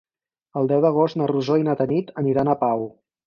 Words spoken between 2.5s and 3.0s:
Pau.